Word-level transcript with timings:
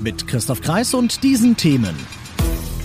Mit 0.00 0.26
Christoph 0.26 0.62
Kreis 0.62 0.94
und 0.94 1.22
diesen 1.22 1.56
Themen. 1.56 1.94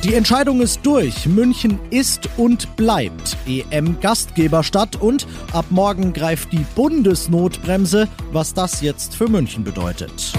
Die 0.03 0.13
Entscheidung 0.13 0.59
ist 0.59 0.81
durch. 0.85 1.25
München 1.25 1.79
ist 1.89 2.29
und 2.35 2.75
bleibt 2.75 3.37
EM-Gastgeberstadt 3.47 5.01
und 5.01 5.25
ab 5.53 5.65
morgen 5.69 6.11
greift 6.11 6.51
die 6.51 6.65
Bundesnotbremse, 6.75 8.09
was 8.33 8.53
das 8.53 8.81
jetzt 8.81 9.15
für 9.15 9.29
München 9.29 9.63
bedeutet. 9.63 10.33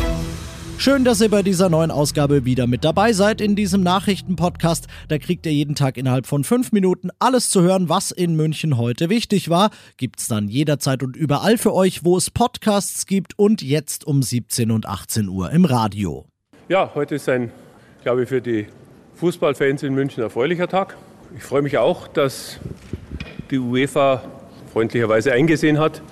Schön, 0.78 1.04
dass 1.04 1.22
ihr 1.22 1.30
bei 1.30 1.42
dieser 1.42 1.70
neuen 1.70 1.90
Ausgabe 1.90 2.44
wieder 2.44 2.66
mit 2.66 2.84
dabei 2.84 3.14
seid 3.14 3.40
in 3.40 3.56
diesem 3.56 3.82
Nachrichtenpodcast. 3.82 4.86
Da 5.08 5.16
kriegt 5.18 5.46
ihr 5.46 5.52
jeden 5.52 5.74
Tag 5.74 5.96
innerhalb 5.96 6.26
von 6.26 6.44
fünf 6.44 6.70
Minuten 6.72 7.08
alles 7.18 7.48
zu 7.48 7.62
hören, 7.62 7.88
was 7.88 8.10
in 8.10 8.36
München 8.36 8.76
heute 8.76 9.08
wichtig 9.08 9.48
war. 9.48 9.70
Gibt's 9.96 10.28
dann 10.28 10.48
jederzeit 10.48 11.02
und 11.02 11.16
überall 11.16 11.56
für 11.56 11.72
euch, 11.72 12.04
wo 12.04 12.18
es 12.18 12.30
Podcasts 12.30 13.06
gibt 13.06 13.38
und 13.38 13.62
jetzt 13.62 14.06
um 14.06 14.22
17 14.22 14.70
und 14.70 14.86
18 14.86 15.28
Uhr 15.28 15.50
im 15.50 15.64
Radio. 15.64 16.26
Ja, 16.68 16.90
heute 16.96 17.14
ist 17.14 17.28
ein, 17.28 17.52
glaube 18.02 18.24
ich, 18.24 18.28
für 18.28 18.40
die 18.40 18.66
Fußballfans 19.14 19.84
in 19.84 19.94
München 19.94 20.20
erfreulicher 20.24 20.66
Tag. 20.66 20.96
Ich 21.36 21.44
freue 21.44 21.62
mich 21.62 21.78
auch, 21.78 22.08
dass 22.08 22.58
die 23.52 23.60
UEFA 23.60 24.24
freundlicherweise 24.72 25.32
eingesehen 25.32 25.78
hat, 25.78 26.02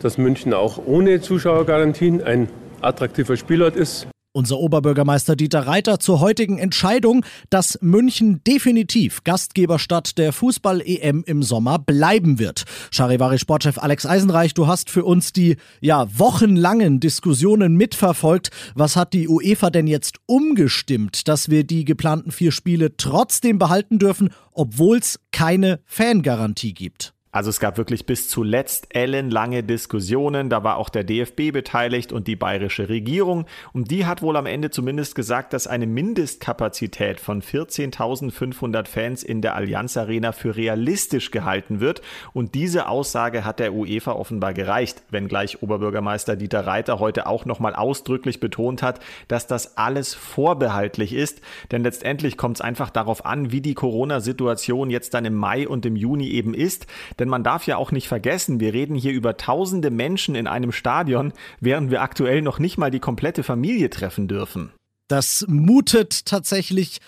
dass 0.00 0.16
München 0.16 0.54
auch 0.54 0.78
ohne 0.86 1.20
Zuschauergarantien 1.20 2.22
ein 2.22 2.48
attraktiver 2.82 3.36
Spielort 3.36 3.74
ist. 3.74 4.06
Unser 4.36 4.58
Oberbürgermeister 4.58 5.34
Dieter 5.34 5.66
Reiter 5.66 5.98
zur 5.98 6.20
heutigen 6.20 6.58
Entscheidung, 6.58 7.24
dass 7.48 7.78
München 7.80 8.44
definitiv 8.46 9.24
Gastgeberstadt 9.24 10.18
der 10.18 10.30
Fußball-EM 10.34 11.24
im 11.26 11.42
Sommer 11.42 11.78
bleiben 11.78 12.38
wird. 12.38 12.64
Charivari-Sportchef 12.90 13.78
Alex 13.78 14.04
Eisenreich, 14.04 14.52
du 14.52 14.66
hast 14.66 14.90
für 14.90 15.06
uns 15.06 15.32
die 15.32 15.56
ja 15.80 16.06
wochenlangen 16.18 17.00
Diskussionen 17.00 17.76
mitverfolgt. 17.76 18.50
Was 18.74 18.94
hat 18.94 19.14
die 19.14 19.26
UEFA 19.26 19.70
denn 19.70 19.86
jetzt 19.86 20.18
umgestimmt, 20.26 21.28
dass 21.28 21.48
wir 21.48 21.64
die 21.64 21.86
geplanten 21.86 22.30
vier 22.30 22.52
Spiele 22.52 22.94
trotzdem 22.98 23.58
behalten 23.58 23.98
dürfen, 23.98 24.28
obwohl 24.52 24.98
es 24.98 25.18
keine 25.32 25.80
Fangarantie 25.86 26.74
gibt? 26.74 27.15
Also 27.36 27.50
es 27.50 27.60
gab 27.60 27.76
wirklich 27.76 28.06
bis 28.06 28.30
zuletzt 28.30 28.86
ellenlange 28.96 29.62
Diskussionen, 29.62 30.48
da 30.48 30.64
war 30.64 30.78
auch 30.78 30.88
der 30.88 31.04
DFB 31.04 31.52
beteiligt 31.52 32.10
und 32.10 32.28
die 32.28 32.34
bayerische 32.34 32.88
Regierung. 32.88 33.44
Und 33.74 33.90
die 33.90 34.06
hat 34.06 34.22
wohl 34.22 34.38
am 34.38 34.46
Ende 34.46 34.70
zumindest 34.70 35.14
gesagt, 35.14 35.52
dass 35.52 35.66
eine 35.66 35.86
Mindestkapazität 35.86 37.20
von 37.20 37.42
14.500 37.42 38.88
Fans 38.88 39.22
in 39.22 39.42
der 39.42 39.54
Allianz 39.54 39.98
Arena 39.98 40.32
für 40.32 40.56
realistisch 40.56 41.30
gehalten 41.30 41.80
wird. 41.80 42.00
Und 42.32 42.54
diese 42.54 42.88
Aussage 42.88 43.44
hat 43.44 43.58
der 43.58 43.74
UEFA 43.74 44.12
offenbar 44.12 44.54
gereicht, 44.54 45.02
wenngleich 45.10 45.62
Oberbürgermeister 45.62 46.36
Dieter 46.36 46.66
Reiter 46.66 47.00
heute 47.00 47.26
auch 47.26 47.44
nochmal 47.44 47.74
ausdrücklich 47.74 48.40
betont 48.40 48.82
hat, 48.82 49.00
dass 49.28 49.46
das 49.46 49.76
alles 49.76 50.14
vorbehaltlich 50.14 51.12
ist, 51.12 51.42
denn 51.70 51.82
letztendlich 51.82 52.38
kommt 52.38 52.56
es 52.56 52.60
einfach 52.62 52.88
darauf 52.88 53.26
an, 53.26 53.52
wie 53.52 53.60
die 53.60 53.74
Corona-Situation 53.74 54.88
jetzt 54.88 55.12
dann 55.12 55.26
im 55.26 55.34
Mai 55.34 55.68
und 55.68 55.84
im 55.84 55.96
Juni 55.96 56.30
eben 56.30 56.54
ist, 56.54 56.86
denn 57.18 57.25
denn 57.26 57.30
man 57.30 57.42
darf 57.42 57.66
ja 57.66 57.76
auch 57.76 57.90
nicht 57.90 58.06
vergessen, 58.06 58.60
wir 58.60 58.72
reden 58.72 58.94
hier 58.94 59.12
über 59.12 59.36
tausende 59.36 59.90
Menschen 59.90 60.36
in 60.36 60.46
einem 60.46 60.70
Stadion, 60.70 61.32
während 61.60 61.90
wir 61.90 62.00
aktuell 62.00 62.40
noch 62.40 62.60
nicht 62.60 62.78
mal 62.78 62.92
die 62.92 63.00
komplette 63.00 63.42
Familie 63.42 63.90
treffen 63.90 64.28
dürfen. 64.28 64.70
Das 65.08 65.44
mutet 65.48 66.24
tatsächlich 66.24 67.00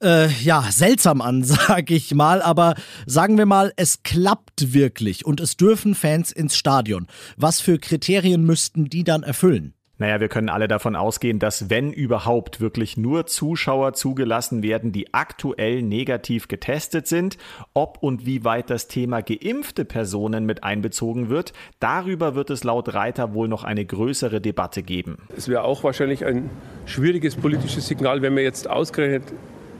äh, 0.00 0.28
ja 0.42 0.64
seltsam 0.70 1.20
an, 1.20 1.42
sag 1.44 1.90
ich 1.90 2.14
mal. 2.14 2.40
Aber 2.40 2.76
sagen 3.06 3.36
wir 3.36 3.46
mal, 3.46 3.72
es 3.76 4.04
klappt 4.04 4.72
wirklich 4.72 5.26
und 5.26 5.40
es 5.40 5.56
dürfen 5.56 5.96
Fans 5.96 6.30
ins 6.30 6.56
Stadion. 6.56 7.08
Was 7.36 7.60
für 7.60 7.78
Kriterien 7.78 8.44
müssten 8.44 8.84
die 8.84 9.02
dann 9.02 9.24
erfüllen? 9.24 9.74
Naja, 10.04 10.20
wir 10.20 10.28
können 10.28 10.50
alle 10.50 10.68
davon 10.68 10.96
ausgehen, 10.96 11.38
dass 11.38 11.70
wenn 11.70 11.90
überhaupt 11.90 12.60
wirklich 12.60 12.98
nur 12.98 13.24
Zuschauer 13.24 13.94
zugelassen 13.94 14.62
werden, 14.62 14.92
die 14.92 15.14
aktuell 15.14 15.80
negativ 15.80 16.46
getestet 16.46 17.06
sind. 17.06 17.38
Ob 17.72 17.96
und 18.02 18.26
wie 18.26 18.44
weit 18.44 18.68
das 18.68 18.86
Thema 18.86 19.22
geimpfte 19.22 19.86
Personen 19.86 20.44
mit 20.44 20.62
einbezogen 20.62 21.30
wird, 21.30 21.54
darüber 21.80 22.34
wird 22.34 22.50
es 22.50 22.64
laut 22.64 22.92
Reiter 22.92 23.32
wohl 23.32 23.48
noch 23.48 23.64
eine 23.64 23.86
größere 23.86 24.42
Debatte 24.42 24.82
geben. 24.82 25.16
Es 25.38 25.48
wäre 25.48 25.64
auch 25.64 25.82
wahrscheinlich 25.84 26.26
ein 26.26 26.50
schwieriges 26.84 27.36
politisches 27.36 27.88
Signal, 27.88 28.20
wenn 28.20 28.36
wir 28.36 28.42
jetzt 28.42 28.68
ausgerechnet 28.68 29.32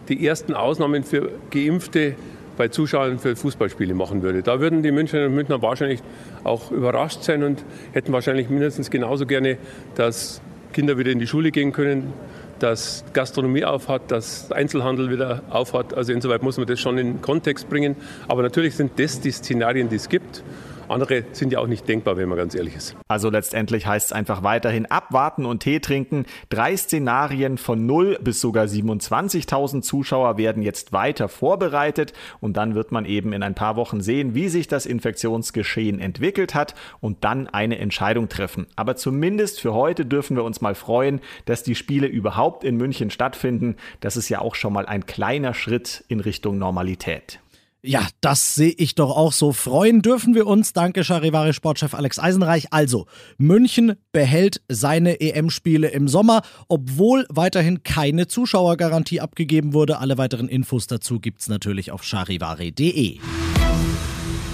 die 0.08 0.26
ersten 0.26 0.54
Ausnahmen 0.54 1.04
für 1.04 1.32
geimpfte 1.50 2.14
bei 2.56 2.68
Zuschauern 2.68 3.18
für 3.18 3.36
Fußballspiele 3.36 3.94
machen 3.94 4.22
würde. 4.22 4.42
Da 4.42 4.60
würden 4.60 4.82
die 4.82 4.92
Münchner 4.92 5.26
und 5.26 5.34
Münchner 5.34 5.62
wahrscheinlich 5.62 6.00
auch 6.44 6.70
überrascht 6.70 7.22
sein 7.22 7.42
und 7.42 7.64
hätten 7.92 8.12
wahrscheinlich 8.12 8.48
mindestens 8.48 8.90
genauso 8.90 9.26
gerne, 9.26 9.58
dass 9.94 10.40
Kinder 10.72 10.98
wieder 10.98 11.10
in 11.10 11.18
die 11.18 11.26
Schule 11.26 11.50
gehen 11.50 11.72
können, 11.72 12.12
dass 12.58 13.04
Gastronomie 13.12 13.64
aufhat, 13.64 14.10
dass 14.10 14.50
Einzelhandel 14.52 15.10
wieder 15.10 15.42
aufhat. 15.50 15.94
Also 15.94 16.12
insoweit 16.12 16.42
muss 16.42 16.56
man 16.56 16.66
das 16.66 16.80
schon 16.80 16.98
in 16.98 17.20
Kontext 17.20 17.68
bringen. 17.68 17.96
Aber 18.28 18.42
natürlich 18.42 18.76
sind 18.76 18.98
das 18.98 19.20
die 19.20 19.30
Szenarien, 19.30 19.88
die 19.88 19.96
es 19.96 20.08
gibt. 20.08 20.42
Andere 20.88 21.24
sind 21.32 21.52
ja 21.52 21.58
auch 21.58 21.66
nicht 21.66 21.88
denkbar, 21.88 22.16
wenn 22.16 22.28
man 22.28 22.38
ganz 22.38 22.54
ehrlich 22.54 22.76
ist. 22.76 22.96
Also 23.08 23.30
letztendlich 23.30 23.86
heißt 23.86 24.06
es 24.06 24.12
einfach 24.12 24.42
weiterhin 24.42 24.86
abwarten 24.86 25.44
und 25.44 25.60
Tee 25.60 25.80
trinken. 25.80 26.26
Drei 26.48 26.76
Szenarien 26.76 27.58
von 27.58 27.86
0 27.86 28.18
bis 28.22 28.40
sogar 28.40 28.66
27.000 28.66 29.82
Zuschauer 29.82 30.36
werden 30.36 30.62
jetzt 30.62 30.92
weiter 30.92 31.28
vorbereitet 31.28 32.12
und 32.40 32.56
dann 32.56 32.74
wird 32.74 32.92
man 32.92 33.04
eben 33.06 33.32
in 33.32 33.42
ein 33.42 33.54
paar 33.54 33.76
Wochen 33.76 34.00
sehen, 34.00 34.34
wie 34.34 34.48
sich 34.48 34.68
das 34.68 34.86
Infektionsgeschehen 34.86 36.00
entwickelt 36.00 36.54
hat 36.54 36.74
und 37.00 37.24
dann 37.24 37.48
eine 37.48 37.78
Entscheidung 37.78 38.28
treffen. 38.28 38.66
Aber 38.76 38.96
zumindest 38.96 39.60
für 39.60 39.74
heute 39.74 40.06
dürfen 40.06 40.36
wir 40.36 40.44
uns 40.44 40.60
mal 40.60 40.74
freuen, 40.74 41.20
dass 41.44 41.62
die 41.62 41.74
Spiele 41.74 42.06
überhaupt 42.06 42.64
in 42.64 42.76
München 42.76 43.10
stattfinden. 43.10 43.76
Das 44.00 44.16
ist 44.16 44.28
ja 44.28 44.40
auch 44.40 44.54
schon 44.54 44.72
mal 44.72 44.86
ein 44.86 45.06
kleiner 45.06 45.54
Schritt 45.54 46.04
in 46.08 46.20
Richtung 46.20 46.58
Normalität. 46.58 47.40
Ja, 47.86 48.08
das 48.22 48.54
sehe 48.54 48.72
ich 48.78 48.94
doch 48.94 49.14
auch 49.14 49.32
so. 49.32 49.52
Freuen 49.52 50.00
dürfen 50.00 50.34
wir 50.34 50.46
uns. 50.46 50.72
Danke, 50.72 51.04
Charivari-Sportchef 51.04 51.92
Alex 51.92 52.18
Eisenreich. 52.18 52.72
Also, 52.72 53.04
München 53.36 53.96
behält 54.10 54.62
seine 54.68 55.20
EM-Spiele 55.20 55.88
im 55.88 56.08
Sommer, 56.08 56.40
obwohl 56.68 57.26
weiterhin 57.28 57.82
keine 57.82 58.26
Zuschauergarantie 58.26 59.20
abgegeben 59.20 59.74
wurde. 59.74 59.98
Alle 59.98 60.16
weiteren 60.16 60.48
Infos 60.48 60.86
dazu 60.86 61.20
gibt's 61.20 61.46
natürlich 61.48 61.90
auf 61.90 62.02
charivari.de. 62.04 63.18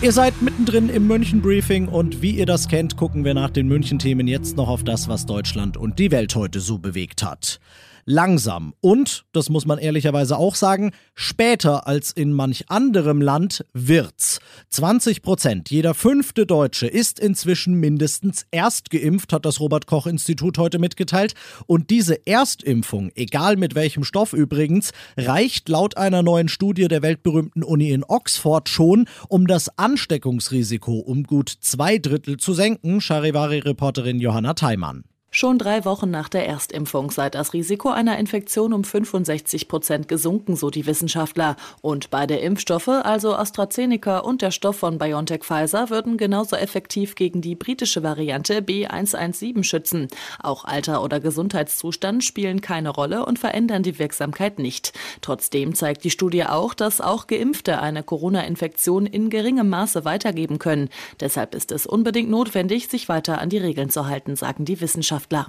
Ihr 0.03 0.13
seid 0.13 0.43
mittendrin 0.43 0.89
im 0.89 1.07
München-Briefing 1.07 1.87
und 1.87 2.23
wie 2.23 2.33
ihr 2.33 2.47
das 2.47 2.67
kennt, 2.67 2.97
gucken 2.97 3.25
wir 3.25 3.35
nach 3.35 3.51
den 3.51 3.69
München-Themen 3.69 4.27
jetzt 4.27 4.57
noch 4.57 4.69
auf 4.69 4.83
das, 4.83 5.07
was 5.07 5.27
Deutschland 5.27 5.77
und 5.77 6.01
die 6.01 6.11
Welt 6.11 6.35
heute 6.35 6.59
so 6.59 6.79
bewegt 6.79 7.23
hat 7.23 7.61
langsam 8.05 8.75
und, 8.81 9.25
das 9.33 9.49
muss 9.49 9.67
man 9.67 9.79
ehrlicherweise 9.79 10.37
auch 10.37 10.55
sagen, 10.55 10.93
später 11.15 11.87
als 11.87 12.13
in 12.13 12.33
manch 12.33 12.69
anderem 12.69 13.21
Land 13.21 13.65
wird's. 13.73 14.41
20 14.71 15.23
Prozent, 15.23 15.71
jeder 15.71 15.95
fünfte 15.95 16.47
Deutsche 16.47 16.87
ist 16.87 17.19
inzwischen 17.19 17.75
mindestens 17.75 18.47
erst 18.51 18.91
geimpft, 18.91 19.33
hat 19.33 19.45
das 19.45 19.61
Robert 19.61 19.87
Koch 19.87 20.07
Institut 20.07 20.59
heute 20.59 20.79
mitgeteilt. 20.79 21.35
Und 21.67 21.91
diese 21.91 22.27
Erstimpfung, 22.27 23.11
egal 23.15 23.57
mit 23.57 23.75
welchem 23.75 24.05
Stoff 24.05 24.33
übrigens, 24.33 24.93
reicht 25.17 25.69
laut 25.69 25.97
einer 25.97 26.23
neuen 26.23 26.49
Studie 26.49 26.89
der 26.89 27.03
weltberühmten 27.03 27.63
Uni 27.63 27.91
in 27.91 28.05
Oxford 28.05 28.69
schon, 28.69 29.07
um 29.29 29.47
das 29.47 29.79
Ansteckungsrisiko 29.79 30.99
um 30.99 31.25
gut 31.25 31.51
zwei 31.61 31.99
Drittel 31.99 32.37
zu 32.37 32.55
senken, 32.55 33.01
Charivari-Reporterin 33.01 34.21
Johanna 34.21 34.55
Theimann. 34.55 35.05
Schon 35.33 35.59
drei 35.59 35.85
Wochen 35.85 36.11
nach 36.11 36.29
der 36.29 36.49
Erstimpfung 36.49 37.13
sei 37.13 37.31
das 37.31 37.53
Risiko 37.53 37.91
einer 37.91 38.19
Infektion 38.19 38.73
um 38.73 38.83
65 38.83 39.69
Prozent 39.69 40.09
gesunken, 40.09 40.57
so 40.57 40.71
die 40.71 40.87
Wissenschaftler. 40.87 41.55
Und 41.83 42.11
beide 42.11 42.35
Impfstoffe, 42.35 42.89
also 42.89 43.37
AstraZeneca 43.37 44.19
und 44.19 44.43
der 44.43 44.51
Stoff 44.51 44.79
von 44.79 44.99
BioNTech 44.99 45.45
Pfizer, 45.45 45.89
würden 45.89 46.17
genauso 46.17 46.57
effektiv 46.57 47.15
gegen 47.15 47.43
die 47.43 47.55
britische 47.55 48.03
Variante 48.03 48.61
B117 48.61 49.63
schützen. 49.63 50.09
Auch 50.43 50.65
Alter 50.65 51.01
oder 51.01 51.21
Gesundheitszustand 51.21 52.25
spielen 52.25 52.61
keine 52.61 52.89
Rolle 52.89 53.25
und 53.25 53.39
verändern 53.39 53.85
die 53.85 54.01
Wirksamkeit 54.01 54.59
nicht. 54.59 54.93
Trotzdem 55.21 55.77
zeigt 55.77 56.03
die 56.03 56.11
Studie 56.11 56.43
auch, 56.43 56.75
dass 56.75 57.01
auch 57.01 57.29
Geimpfte 57.29 57.81
eine 57.81 58.03
Corona-Infektion 58.03 59.07
in 59.07 59.31
geringem 59.31 59.69
Maße 59.69 60.05
weitergeben 60.05 60.59
können. 60.59 60.89
Deshalb 61.21 61.55
ist 61.55 61.71
es 61.71 61.87
unbedingt 61.87 62.31
notwendig, 62.31 62.89
sich 62.89 63.09
weiter 63.09 63.41
an 63.41 63.49
die 63.49 63.59
Regeln 63.59 63.91
zu 63.91 64.09
halten, 64.09 64.35
sagen 64.35 64.65
die 64.65 64.81
Wissenschaftler. 65.21 65.47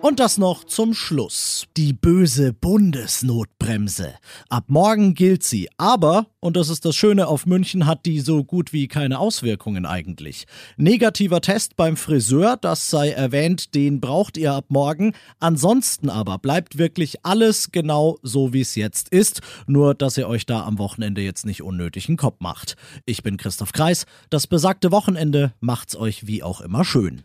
Und 0.00 0.20
das 0.20 0.38
noch 0.38 0.62
zum 0.62 0.94
Schluss. 0.94 1.66
Die 1.76 1.92
böse 1.92 2.52
Bundesnotbremse. 2.52 4.14
Ab 4.48 4.66
morgen 4.68 5.14
gilt 5.14 5.42
sie. 5.42 5.68
Aber, 5.76 6.26
und 6.38 6.56
das 6.56 6.68
ist 6.68 6.84
das 6.84 6.94
Schöne, 6.94 7.26
auf 7.26 7.46
München 7.46 7.84
hat 7.84 8.06
die 8.06 8.20
so 8.20 8.44
gut 8.44 8.72
wie 8.72 8.86
keine 8.86 9.18
Auswirkungen 9.18 9.86
eigentlich. 9.86 10.46
Negativer 10.76 11.40
Test 11.40 11.74
beim 11.74 11.96
Friseur, 11.96 12.56
das 12.56 12.88
sei 12.88 13.10
erwähnt, 13.10 13.74
den 13.74 14.00
braucht 14.00 14.36
ihr 14.36 14.52
ab 14.52 14.66
morgen. 14.68 15.14
Ansonsten 15.40 16.10
aber 16.10 16.38
bleibt 16.38 16.78
wirklich 16.78 17.24
alles 17.26 17.72
genau 17.72 18.18
so, 18.22 18.52
wie 18.52 18.60
es 18.60 18.76
jetzt 18.76 19.08
ist. 19.08 19.40
Nur, 19.66 19.96
dass 19.96 20.16
ihr 20.16 20.28
euch 20.28 20.46
da 20.46 20.64
am 20.64 20.78
Wochenende 20.78 21.22
jetzt 21.22 21.44
nicht 21.44 21.64
unnötigen 21.64 22.16
Kopf 22.16 22.36
macht. 22.38 22.76
Ich 23.04 23.24
bin 23.24 23.36
Christoph 23.36 23.72
Kreis. 23.72 24.06
Das 24.30 24.46
besagte 24.46 24.92
Wochenende 24.92 25.54
macht's 25.58 25.96
euch 25.96 26.28
wie 26.28 26.44
auch 26.44 26.60
immer 26.60 26.84
schön. 26.84 27.24